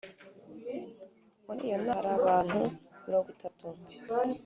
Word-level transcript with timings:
muri 1.45 1.61
iyo 1.67 1.77
nama 1.79 1.95
hari 1.97 2.09
abantu 2.19 2.59
mirongo 3.03 3.27
itatu 3.35 3.67